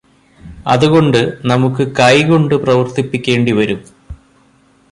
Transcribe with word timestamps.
അതുകൊണ്ട് 0.67 1.19
നമുക്ക് 1.43 1.83
കൈകൊണ്ട് 1.99 2.55
പ്രവര്ത്തിപ്പിക്കേണ്ടിവരും 2.55 3.81